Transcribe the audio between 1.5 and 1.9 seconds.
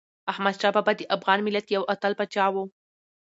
یو